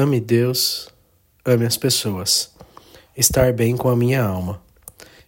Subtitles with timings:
[0.00, 0.88] Ame Deus,
[1.44, 2.52] ame as pessoas.
[3.16, 4.62] Estar bem com a minha alma.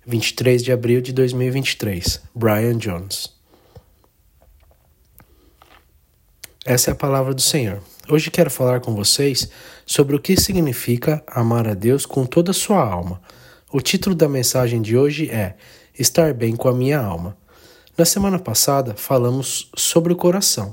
[0.06, 2.22] 23 de abril de 2023.
[2.32, 3.34] Brian Jones.
[6.64, 7.82] Essa é a palavra do Senhor.
[8.08, 9.50] Hoje quero falar com vocês
[9.84, 13.20] sobre o que significa amar a Deus com toda a sua alma.
[13.72, 15.56] O título da mensagem de hoje é
[15.98, 17.36] Estar bem com a minha alma.
[17.98, 20.72] Na semana passada falamos sobre o coração,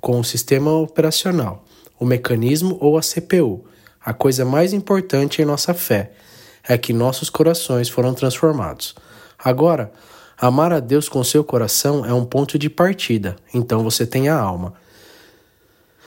[0.00, 1.66] com o sistema operacional
[2.02, 3.64] o mecanismo ou a CPU.
[4.04, 6.10] A coisa mais importante em nossa fé
[6.68, 8.96] é que nossos corações foram transformados.
[9.38, 9.92] Agora,
[10.36, 14.36] amar a Deus com seu coração é um ponto de partida, então você tem a
[14.36, 14.74] alma.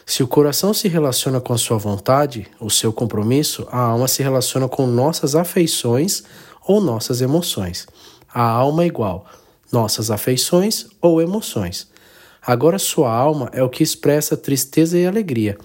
[0.06, 4.22] Se o coração se relaciona com a sua vontade, o seu compromisso, a alma se
[4.22, 6.24] relaciona com nossas afeições
[6.68, 7.88] ou nossas emoções.
[8.34, 9.26] A alma é igual
[9.72, 11.88] nossas afeições ou emoções.
[12.46, 15.58] Agora sua alma é o que expressa tristeza e alegria.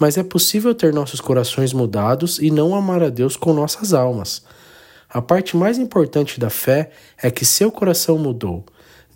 [0.00, 4.42] Mas é possível ter nossos corações mudados e não amar a Deus com nossas almas.
[5.08, 6.90] A parte mais importante da fé
[7.22, 8.64] é que seu coração mudou.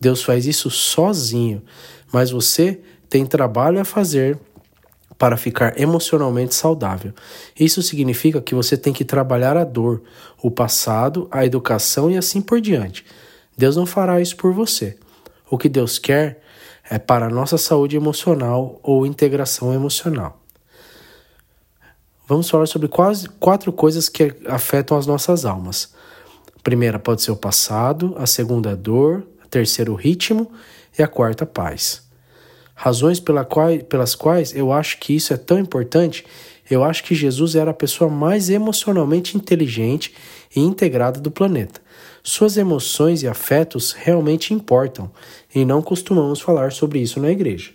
[0.01, 1.63] Deus faz isso sozinho,
[2.13, 4.39] mas você tem trabalho a fazer
[5.19, 7.13] para ficar emocionalmente saudável.
[7.59, 10.03] Isso significa que você tem que trabalhar a dor,
[10.43, 13.05] o passado, a educação e assim por diante.
[13.57, 14.97] Deus não fará isso por você.
[15.51, 16.43] O que Deus quer
[16.91, 20.41] é para a nossa saúde emocional ou integração emocional.
[22.29, 25.95] Vamos falar sobre quase quatro coisas que afetam as nossas almas.
[26.57, 30.51] A primeira pode ser o passado, a segunda a dor, a terceira o ritmo
[30.99, 32.03] e a quarta paz.
[32.75, 36.27] Razões pela qual, pelas quais eu acho que isso é tão importante,
[36.69, 40.13] eu acho que Jesus era a pessoa mais emocionalmente inteligente
[40.55, 41.81] e integrada do planeta.
[42.29, 45.09] Suas emoções e afetos realmente importam
[45.55, 47.71] e não costumamos falar sobre isso na igreja.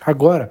[0.00, 0.48] Agora,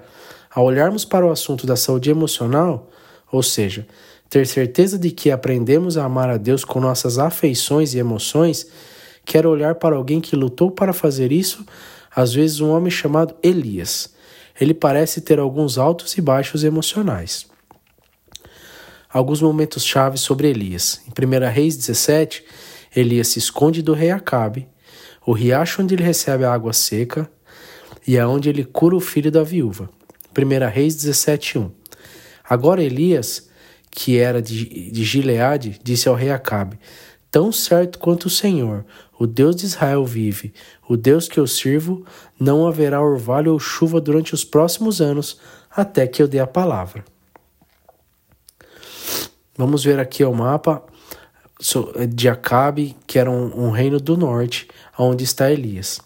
[0.54, 2.92] ao olharmos para o assunto da saúde emocional,
[3.32, 3.88] ou seja,
[4.30, 8.68] ter certeza de que aprendemos a amar a Deus com nossas afeições e emoções,
[9.26, 11.66] quero olhar para alguém que lutou para fazer isso,
[12.16, 14.14] às vezes um homem chamado Elias.
[14.62, 17.48] Ele parece ter alguns altos e baixos emocionais.
[19.12, 21.02] Alguns momentos chaves sobre Elias.
[21.08, 22.44] Em 1 Reis 17,
[22.96, 24.68] Elias se esconde do rei Acabe,
[25.26, 27.30] o riacho onde ele recebe a água seca
[28.08, 29.90] e é onde ele cura o filho da viúva.
[30.36, 31.72] 1 Reis 17:1.
[32.44, 33.50] Agora Elias,
[33.92, 36.80] que era de, de Gileade, disse ao rei Acabe:
[37.32, 38.86] Tão certo quanto o Senhor,
[39.20, 40.54] o Deus de Israel vive,
[40.88, 42.04] o Deus que eu sirvo,
[42.40, 45.40] não haverá orvalho ou chuva durante os próximos anos,
[45.70, 47.06] até que eu dê a palavra.
[49.56, 50.84] Vamos ver aqui o mapa
[52.10, 56.00] de Acabe, que era um, um, reino do norte, onde está Elias.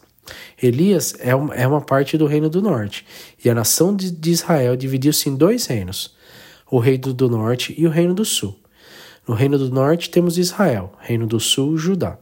[0.61, 3.05] Elias é, um, é uma parte do reino do norte,
[3.43, 6.15] e a nação de, de Israel dividiu-se em dois reinos,
[6.71, 8.59] o reino do norte e o reino do sul.
[9.27, 12.17] No reino do norte temos Israel, reino do sul, Judá.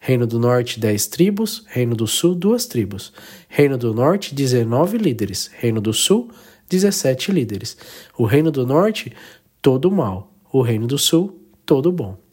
[0.00, 3.12] Reino do norte, dez tribos, reino do sul, duas tribos.
[3.48, 5.50] Reino do norte, dezenove líderes.
[5.52, 6.30] Reino do sul,
[6.68, 7.76] dezessete líderes.
[8.16, 9.12] O reino do norte,
[9.60, 10.32] todo mal.
[10.52, 12.25] O reino do sul, todo bom.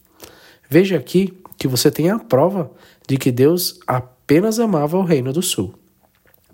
[0.74, 2.72] Veja aqui que você tem a prova
[3.08, 5.76] de que Deus apenas amava o reino do sul.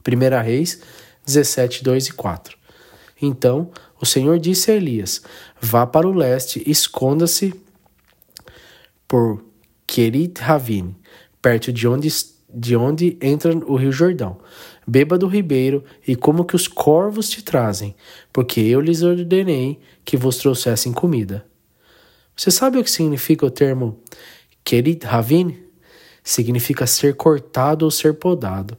[0.06, 0.82] 1 Reis
[1.26, 2.58] 17, 2 e 4.
[3.22, 5.22] Então o Senhor disse a Elias:
[5.62, 7.54] Vá para o leste, esconda-se
[9.08, 9.42] por
[9.88, 10.98] Kerit Ravine,
[11.42, 12.10] perto de onde,
[12.54, 14.38] de onde entra o rio Jordão.
[14.86, 17.96] Beba do ribeiro e como que os corvos te trazem,
[18.34, 21.48] porque eu lhes ordenei que vos trouxessem comida.
[22.40, 24.00] Você sabe o que significa o termo
[24.64, 25.58] Kerit Ravin?
[26.24, 28.78] Significa ser cortado ou ser podado.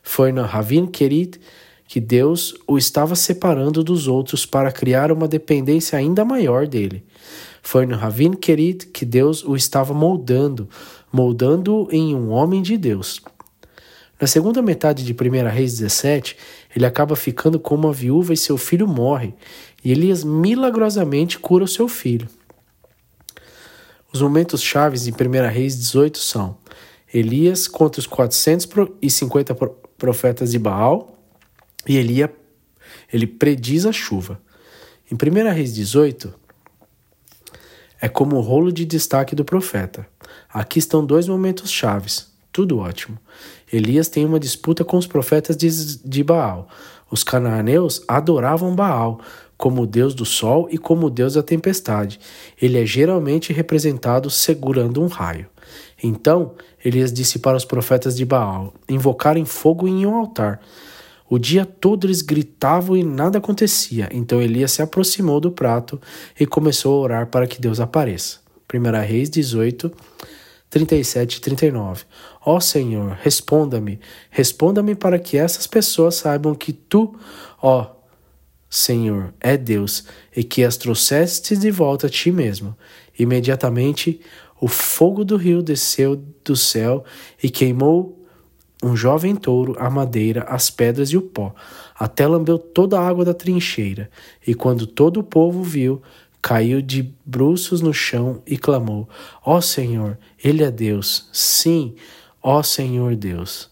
[0.00, 1.40] Foi no Ravin Kerit
[1.88, 7.02] que Deus o estava separando dos outros para criar uma dependência ainda maior dele.
[7.60, 10.68] Foi no Ravin Kerit que Deus o estava moldando,
[11.12, 13.20] moldando-o em um homem de Deus.
[14.20, 16.36] Na segunda metade de 1 Reis 17,
[16.76, 19.34] ele acaba ficando com uma viúva e seu filho morre,
[19.84, 22.28] e Elias milagrosamente cura o seu filho.
[24.12, 26.56] Os momentos chaves em 1 Reis 18 são
[27.12, 29.54] Elias contra os 450
[29.96, 31.18] profetas de Baal
[31.86, 32.32] e Elia,
[33.12, 34.40] ele prediz a chuva.
[35.10, 36.32] Em 1 Reis 18,
[38.00, 40.06] é como o rolo de destaque do profeta.
[40.48, 42.30] Aqui estão dois momentos chaves.
[42.52, 43.18] Tudo ótimo.
[43.72, 46.68] Elias tem uma disputa com os profetas de, de Baal.
[47.10, 49.20] Os cananeus adoravam Baal,
[49.60, 52.18] como o deus do sol e como o deus da tempestade.
[52.60, 55.46] Ele é geralmente representado segurando um raio.
[56.02, 60.62] Então, Elias disse para os profetas de Baal invocarem fogo em um altar.
[61.28, 64.08] O dia todo eles gritavam e nada acontecia.
[64.10, 66.00] Então Elias se aproximou do prato
[66.38, 68.38] e começou a orar para que Deus apareça.
[68.72, 69.92] 1 Reis 18,
[70.70, 72.04] 37 e 39.
[72.44, 77.14] Ó Senhor, responda-me, responda-me para que essas pessoas saibam que tu,
[77.62, 77.99] ó
[78.70, 82.76] Senhor, é Deus e que as trouxeste de volta a ti mesmo.
[83.18, 84.20] Imediatamente
[84.60, 87.04] o fogo do rio desceu do céu
[87.42, 88.16] e queimou
[88.82, 91.54] um jovem touro, a madeira, as pedras e o pó,
[91.98, 94.08] até lambeu toda a água da trincheira.
[94.46, 96.00] E quando todo o povo viu,
[96.40, 99.08] caiu de bruços no chão e clamou:
[99.44, 101.28] Ó oh Senhor, Ele é Deus.
[101.32, 101.94] Sim,
[102.42, 103.68] ó Senhor Deus.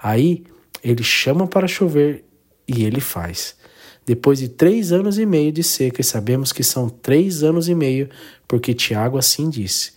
[0.00, 0.44] Aí
[0.82, 2.24] ele chama para chover
[2.66, 3.56] e ele faz.
[4.04, 7.74] Depois de três anos e meio de seca, e sabemos que são três anos e
[7.74, 8.08] meio,
[8.48, 9.92] porque Tiago assim disse.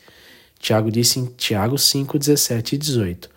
[0.60, 3.30] Tiago disse em Tiago 5, 17 e 18.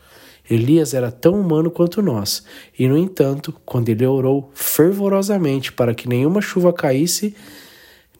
[0.50, 2.43] Elias era tão humano quanto nós,
[2.79, 7.35] e no entanto, quando ele orou fervorosamente para que nenhuma chuva caísse,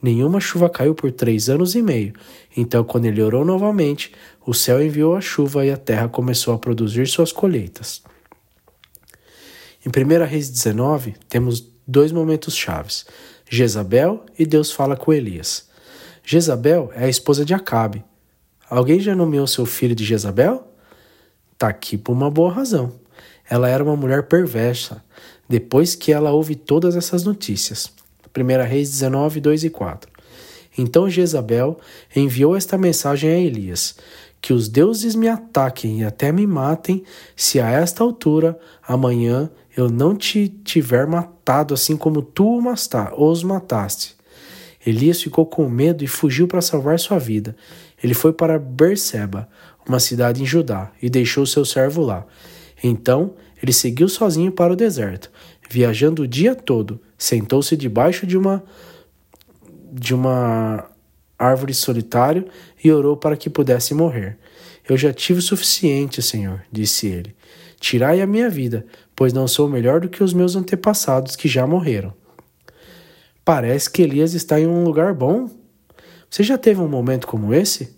[0.01, 2.13] nenhuma chuva caiu por três anos e meio.
[2.55, 4.11] Então, quando ele orou novamente,
[4.45, 8.03] o céu enviou a chuva e a terra começou a produzir suas colheitas.
[9.85, 13.05] Em 1 Reis 19, temos dois momentos chaves:
[13.49, 15.67] Jezabel e Deus fala com Elias.
[16.23, 18.03] Jezabel é a esposa de Acabe.
[18.69, 20.71] Alguém já nomeou seu filho de Jezabel?
[21.57, 22.93] Tá aqui por uma boa razão.
[23.49, 25.03] Ela era uma mulher perversa,
[25.47, 27.91] depois que ela ouve todas essas notícias.
[28.37, 30.11] 1 Reis 19, 2 e 4.
[30.77, 31.79] Então Jezabel
[32.15, 33.95] enviou esta mensagem a Elias:
[34.41, 37.03] Que os deuses me ataquem e até me matem,
[37.35, 38.57] se a esta altura,
[38.87, 42.59] amanhã, eu não te tiver matado assim como tu
[43.17, 44.15] os mataste.
[44.85, 47.55] Elias ficou com medo e fugiu para salvar sua vida.
[48.01, 49.47] Ele foi para Berseba,
[49.87, 52.25] uma cidade em Judá, e deixou seu servo lá.
[52.83, 55.29] Então ele seguiu sozinho para o deserto,
[55.69, 57.01] viajando o dia todo.
[57.17, 58.63] Sentou-se debaixo de uma
[59.91, 60.85] de uma
[61.39, 62.45] árvore solitário
[62.83, 64.37] e orou para que pudesse morrer.
[64.87, 67.35] Eu já tive o suficiente, Senhor, disse ele.
[67.79, 71.65] Tirai a minha vida, pois não sou melhor do que os meus antepassados que já
[71.65, 72.13] morreram.
[73.45, 75.49] Parece que Elias está em um lugar bom.
[76.29, 77.95] Você já teve um momento como esse?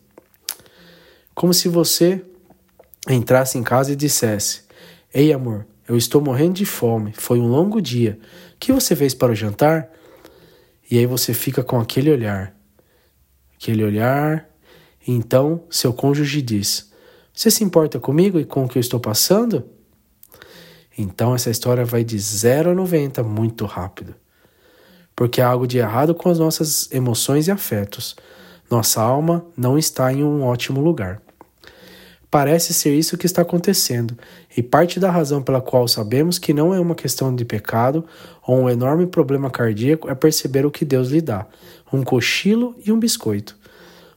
[1.33, 2.23] Como se você
[3.09, 4.61] entrasse em casa e dissesse:
[5.13, 8.19] Ei, amor, eu estou morrendo de fome, foi um longo dia.
[8.53, 9.89] O que você fez para o jantar?
[10.89, 12.55] E aí você fica com aquele olhar.
[13.61, 14.49] Aquele olhar.
[15.07, 16.91] Então seu cônjuge diz:
[17.31, 19.63] Você se importa comigo e com o que eu estou passando?
[20.97, 24.15] Então essa história vai de 0 a 90 muito rápido.
[25.15, 28.15] Porque há algo de errado com as nossas emoções e afetos.
[28.69, 31.21] Nossa alma não está em um ótimo lugar.
[32.31, 34.17] Parece ser isso que está acontecendo,
[34.55, 38.05] e parte da razão pela qual sabemos que não é uma questão de pecado
[38.47, 41.45] ou um enorme problema cardíaco é perceber o que Deus lhe dá:
[41.91, 43.57] um cochilo e um biscoito.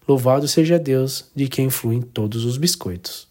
[0.07, 3.27] Louvado seja Deus, de quem fluem todos os biscoitos.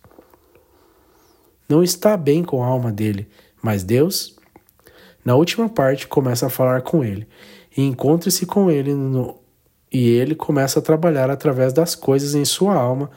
[1.70, 3.30] Não está bem com a alma dele,
[3.62, 4.36] mas Deus,
[5.24, 7.26] na última parte, começa a falar com ele
[7.78, 9.40] e encontre-se com ele no,
[9.90, 13.10] e ele começa a trabalhar através das coisas em sua alma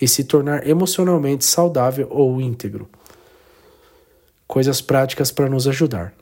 [0.00, 2.88] e se tornar emocionalmente saudável ou íntegro.
[4.46, 6.14] Coisas práticas para nos ajudar.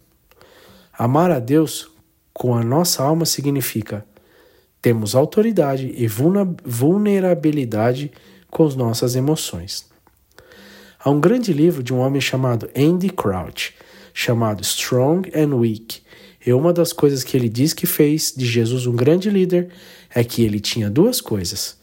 [0.93, 1.91] Amar a Deus
[2.33, 4.05] com a nossa alma significa
[4.81, 8.13] temos autoridade e vulnerabilidade
[8.51, 9.87] com as nossas emoções.
[10.99, 13.75] Há um grande livro de um homem chamado Andy Crouch,
[14.15, 16.03] chamado Strong and Weak,
[16.45, 19.71] e uma das coisas que ele diz que fez de Jesus um grande líder
[20.15, 21.77] é que ele tinha duas coisas: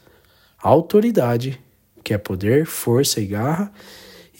[0.58, 1.60] autoridade,
[2.06, 3.72] que é poder, força e garra,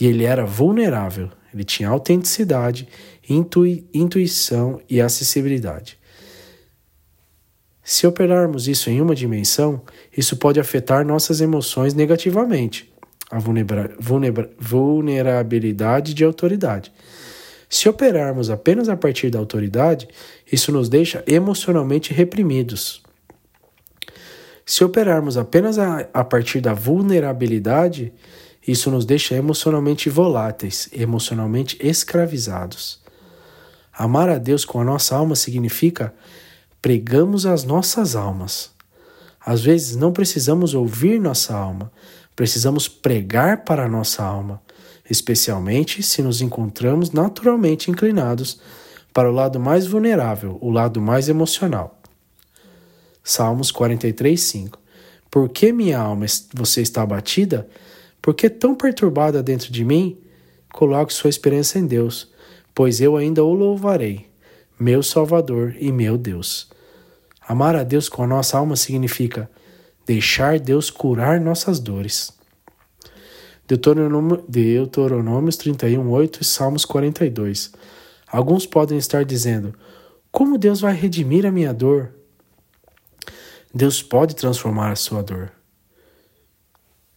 [0.01, 1.29] e ele era vulnerável.
[1.53, 2.87] Ele tinha autenticidade,
[3.29, 5.99] intui intuição e acessibilidade.
[7.83, 9.83] Se operarmos isso em uma dimensão,
[10.17, 12.95] isso pode afetar nossas emoções negativamente.
[13.29, 13.41] A
[14.61, 16.93] vulnerabilidade de autoridade.
[17.69, 20.07] Se operarmos apenas a partir da autoridade,
[20.53, 23.03] isso nos deixa emocionalmente reprimidos.
[24.67, 28.13] Se operarmos apenas a, a partir da vulnerabilidade,
[28.67, 33.01] isso nos deixa emocionalmente voláteis, emocionalmente escravizados.
[33.97, 36.13] Amar a Deus com a nossa alma significa
[36.83, 38.73] pregamos as nossas almas.
[39.41, 41.91] Às vezes não precisamos ouvir nossa alma,
[42.35, 44.61] precisamos pregar para a nossa alma
[45.09, 48.61] especialmente se nos encontramos naturalmente inclinados
[49.13, 51.96] para o lado mais vulnerável, o lado mais emocional.
[53.29, 54.79] Salmos 43, 5.
[55.29, 57.69] Por que minha alma você está abatida?
[58.23, 60.17] Por que tão perturbada dentro de mim?
[60.73, 62.31] Coloque sua esperança em Deus,
[62.73, 64.29] pois eu ainda o louvarei,
[64.79, 66.71] meu Salvador e meu Deus.
[67.49, 69.51] Amar a Deus com a nossa alma significa
[70.07, 72.33] deixar Deus curar nossas dores.
[73.67, 77.73] Deuteronômio, Deuteronômios 31, 8 e Salmos 42.
[78.29, 79.75] Alguns podem estar dizendo:
[80.31, 82.13] Como Deus vai redimir a minha dor?
[83.77, 85.53] Deus pode transformar a sua dor.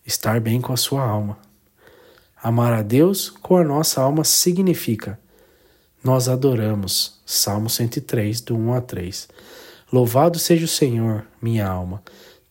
[0.05, 1.37] Estar bem com a sua alma.
[2.35, 5.17] Amar a Deus com a nossa alma significa
[6.03, 7.17] nós adoramos.
[7.25, 9.29] Salmo 103, do 1 a 3.
[9.89, 12.03] Louvado seja o Senhor, minha alma.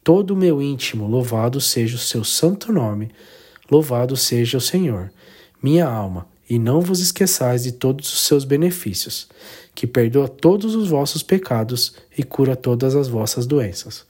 [0.02, 3.10] Todo o meu íntimo, louvado seja o seu santo nome.
[3.70, 5.12] Louvado seja o Senhor,
[5.62, 6.26] minha alma.
[6.48, 9.28] E não vos esqueçais de todos os seus benefícios,
[9.74, 14.06] que perdoa todos os vossos pecados e cura todas as vossas doenças.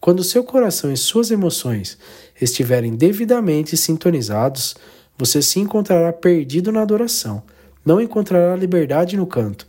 [0.00, 1.96] Quando seu coração e suas emoções
[2.40, 4.76] estiverem devidamente sintonizados,
[5.16, 7.42] você se encontrará perdido na adoração,
[7.84, 9.66] não encontrará liberdade no canto,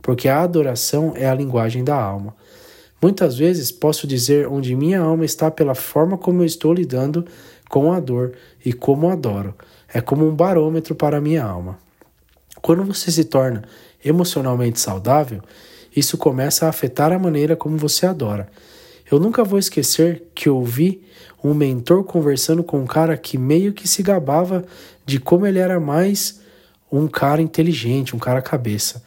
[0.00, 2.34] porque a adoração é a linguagem da alma.
[3.02, 7.26] Muitas vezes posso dizer onde minha alma está pela forma como eu estou lidando
[7.68, 8.32] com a dor
[8.66, 9.54] e como adoro.
[9.94, 11.78] É como um barômetro para a minha alma.
[12.60, 13.62] Quando você se torna
[14.04, 15.40] emocionalmente saudável,
[15.94, 18.48] isso começa a afetar a maneira como você adora.
[19.08, 21.00] Eu nunca vou esquecer que ouvi
[21.44, 24.64] um mentor conversando com um cara que meio que se gabava
[25.06, 26.40] de como ele era mais
[26.90, 29.00] um cara inteligente, um cara cabeça.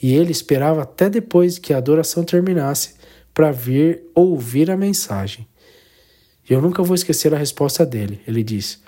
[0.00, 2.94] E ele esperava até depois que a adoração terminasse
[3.34, 5.48] para vir ouvir a mensagem.
[6.48, 8.20] Eu nunca vou esquecer a resposta dele.
[8.24, 8.78] Ele disse: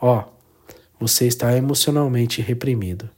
[0.00, 3.08] Ó, oh, você está emocionalmente reprimido.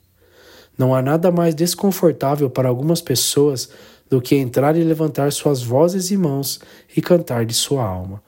[0.77, 3.69] Não há nada mais desconfortável para algumas pessoas
[4.09, 6.61] do que entrar e levantar suas vozes e mãos
[6.97, 8.23] e cantar de sua alma.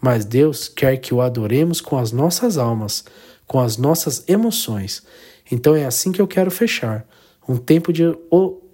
[0.00, 3.04] Mas Deus quer que o adoremos com as nossas almas,
[3.46, 5.02] com as nossas emoções.
[5.50, 7.06] Então é assim que eu quero fechar,
[7.48, 8.04] um tempo de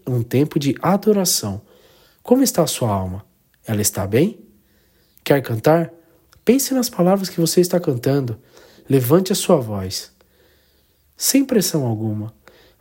[0.07, 1.63] um tempo de adoração.
[2.23, 3.25] Como está a sua alma?
[3.67, 4.41] Ela está bem?
[5.23, 5.93] Quer cantar?
[6.45, 8.39] Pense nas palavras que você está cantando.
[8.91, 10.11] Levante a sua voz.
[11.17, 12.35] Sem pressão alguma,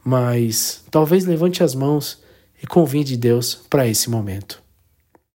[0.04, 2.24] mas talvez levante as mãos
[2.64, 4.60] e convide Deus para esse momento.